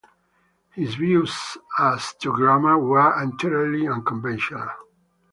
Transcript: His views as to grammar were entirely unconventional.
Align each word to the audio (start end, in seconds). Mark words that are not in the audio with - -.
His 0.71 0.95
views 0.95 1.57
as 1.77 2.15
to 2.21 2.33
grammar 2.33 2.75
were 2.79 3.21
entirely 3.21 3.87
unconventional. 3.87 4.69